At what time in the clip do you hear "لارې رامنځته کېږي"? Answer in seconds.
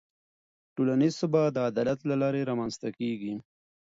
2.21-3.33